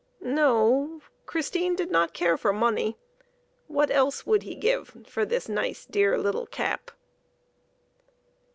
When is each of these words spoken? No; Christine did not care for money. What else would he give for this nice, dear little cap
No; 0.23 0.99
Christine 1.27 1.75
did 1.75 1.91
not 1.91 2.11
care 2.11 2.35
for 2.35 2.51
money. 2.51 2.97
What 3.67 3.91
else 3.91 4.25
would 4.25 4.41
he 4.41 4.55
give 4.55 5.05
for 5.07 5.25
this 5.25 5.47
nice, 5.47 5.85
dear 5.85 6.17
little 6.17 6.47
cap 6.47 6.89